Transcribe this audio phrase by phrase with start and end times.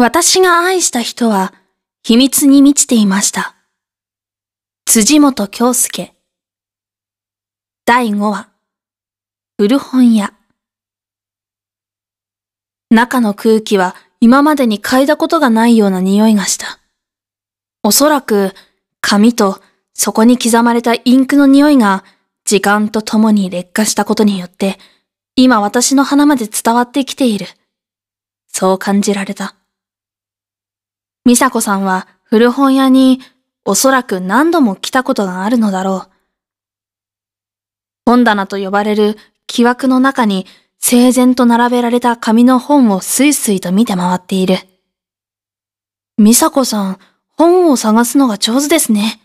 [0.00, 1.52] 私が愛した人は
[2.04, 3.56] 秘密に満ちていました。
[4.86, 6.14] 辻本京介
[7.84, 8.48] 第5話
[9.56, 10.32] 古本屋
[12.90, 16.78] 中の空気は今までに嗅いだことがないような匂いがした。
[17.82, 18.52] おそらく
[19.00, 19.60] 紙と
[19.94, 22.04] そこに刻まれたインクの匂いが
[22.44, 24.78] 時間とともに劣化したことによって
[25.34, 27.46] 今私の鼻まで伝わってきている。
[28.46, 29.56] そう感じられた。
[31.28, 33.20] 美佐子さんは古本屋に
[33.66, 36.10] おそらく何度も来たことがあるのだろう。
[38.06, 40.46] 本棚と呼ばれる木枠の中に
[40.78, 44.56] 整然と並べられた紙の本をスイスイと見て回っている。
[46.16, 46.98] 美佐子さん、
[47.36, 49.20] 本を探すのが上手ですね。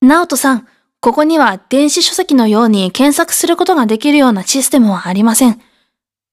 [0.00, 0.66] 直人さん、
[1.00, 5.60] ここには電子書籍のように検索することができるようなシステムはありません。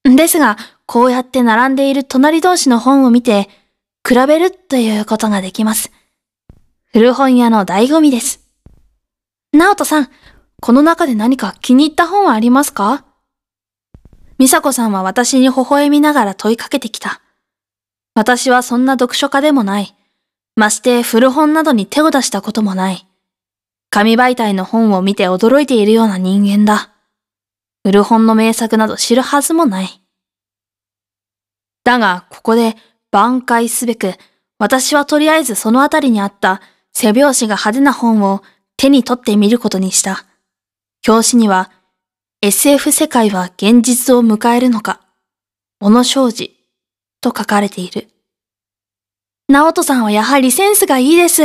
[0.06, 3.50] ですが、こうやって並んでいる隣同士の本を見て、
[4.08, 5.92] 比べるということができます。
[6.94, 8.40] 古本屋の醍醐味です。
[9.52, 10.10] 直人さん、
[10.62, 13.04] この中で何か気に入った本はありますか？
[14.38, 17.22] 美佐子さんは私に微笑みながら問いかけてきた。
[18.16, 19.94] 私はそんな読書家でもない。
[20.56, 23.06] まして古本などに手を出したこともない。
[23.90, 26.94] 紙媒体の本を見て驚いているような人間だ。
[27.84, 30.02] 古本の名作など知るはずもない。
[31.84, 32.78] だが、ここで
[33.12, 34.14] 挽回すべく、
[34.60, 36.62] 私はとりあえずそのあたりにあった
[36.94, 38.42] 背表紙が派手な本を
[38.76, 40.26] 手に取ってみることにした。
[41.08, 41.72] 表紙には、
[42.42, 45.02] SF 世界は現実を迎えるのか、
[45.80, 46.56] 小野昌司
[47.22, 48.08] と書かれている。
[49.48, 51.44] 直人さんはやはりセンスがいいです。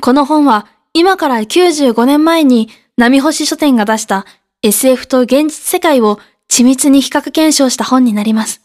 [0.00, 4.26] この本は今から95年前に波星書店が出した
[4.62, 6.18] SF と現実世界を
[6.50, 8.60] 緻密に比較検証した本になります。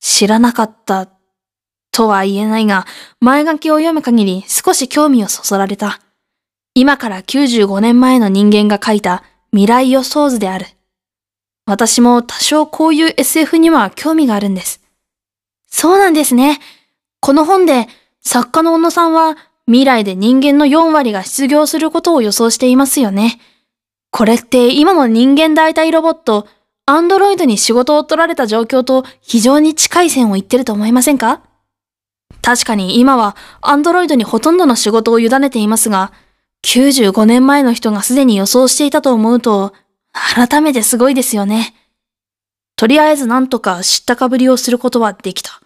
[0.00, 1.08] 知らなかった
[1.96, 2.84] とは言えないが、
[3.20, 5.98] 前書きを読む限り少し興味をそそられた。
[6.74, 10.66] 今から95年前の人間が書いた未来予想図である。
[11.64, 14.82] 私も多少こういう SF には興味があるんです。
[15.68, 16.60] そうなんですね。
[17.20, 17.88] この本で
[18.20, 23.40] 作家の小野さんは未来で人間の4割が失業することを予想していますよね。
[24.10, 26.46] これって今の人間代替ロボット、
[26.84, 31.40] アンドロイドに仕事を取られた状況と非常に近い線を言ってると思いませんか？
[32.46, 36.12] 確かに今はアンドロイドにほとんどの仕事を委ねていますが、
[36.64, 39.72] 95年前の人がすでに予想していたと思うと、
[40.12, 41.74] 改めてすごいですよね。
[42.76, 45.60] とりあえずなんとか知ったかぶりをすることはできた。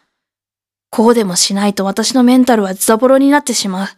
[0.89, 3.89] こうでもしないと私のメンタルはズタボロになってしまう。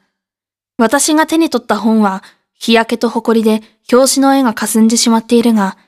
[0.76, 3.62] 私が手に取った本は、日焼けと埃で
[3.92, 5.78] 表紙の絵が霞んでしまっているが、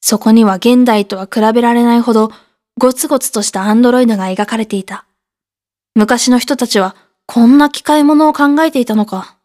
[0.00, 2.30] そこには現代とは比べられないほど
[2.78, 5.04] ゴツゴツとしたアンドロイドが描かれていた。
[5.94, 6.96] 昔の人たちは
[7.26, 9.36] こんな機械物を考えていたのか。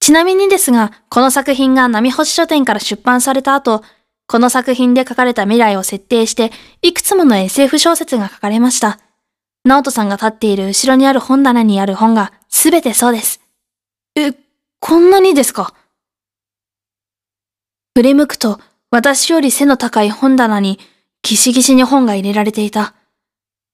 [0.00, 3.82] ちなみにですが、この作品が波星書店から出版された後、
[4.26, 6.50] この作品で書かれた未来を設定して、
[6.82, 8.98] いくつもの SF 小説が書かれました。
[9.64, 13.40] 直人さんが立っている後ろにある本棚にある本がすべてそうです。
[14.16, 14.32] え、
[14.80, 15.72] こんなにですか？
[17.94, 18.60] 振り向くと、
[18.90, 20.80] 私より背の高い本棚に
[21.22, 22.94] ギシギシに本が入れられていた。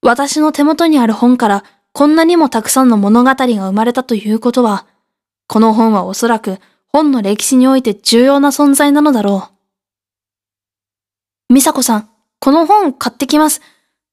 [0.02, 4.86] 私の手元にある本からこんなにもたくさんの物語が生まれたということは、
[5.48, 9.50] この本はおそらく本の歴史において重要な存在なのだろ
[11.50, 11.54] う。
[11.54, 12.08] 美佐子さん、
[12.40, 13.60] この本買ってきます。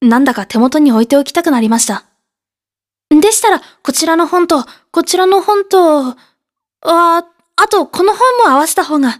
[0.01, 2.05] なんだか手元に置いておきたくなりました。
[3.09, 6.15] でしたら、こちらの本と、こちらの本と、あ、
[6.81, 9.09] あとこの本も合わせた方が。
[9.09, 9.19] あ、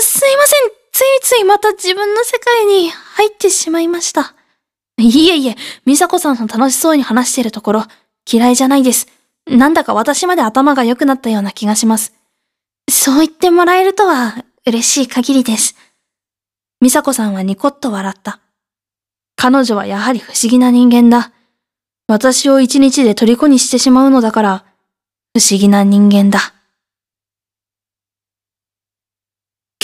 [0.00, 0.70] すいません。
[0.92, 4.34] ついついまた自分の世界に入ってしまいました。
[4.98, 7.84] いえいえ、美佐子さんの楽しそうに話しているところ、
[8.30, 9.08] 嫌いじゃないです。
[9.46, 12.14] なんだか私まで頭が良くなったような気がします。
[12.90, 15.76] そう言ってもらえるとは嬉しい限りです。
[16.80, 18.40] 美佐子さんはニコッと笑った。
[19.36, 21.32] 彼女はやはり不思議な人間だ。
[22.08, 24.64] 私を一日で虜にしてしまうのだから、
[25.36, 26.54] 不思議な人間だ。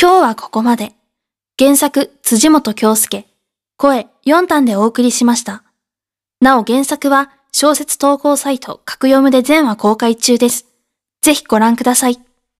[0.01, 0.95] 今日はここまで。
[1.59, 3.32] 原作、辻本京介。
[3.83, 5.65] 声、4単でお送りしました。
[6.41, 10.67] なお原作は、小説投稿サイト、格読むで全話公開中です。
[11.21, 12.32] ぜひご覧ください。